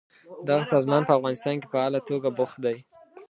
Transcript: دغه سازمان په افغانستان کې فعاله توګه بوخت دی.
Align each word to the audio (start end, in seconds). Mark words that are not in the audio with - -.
دغه 0.47 0.63
سازمان 0.73 1.01
په 1.05 1.13
افغانستان 1.17 1.55
کې 1.61 1.67
فعاله 1.71 1.99
توګه 2.09 2.29
بوخت 2.37 2.57
دی. 2.65 2.77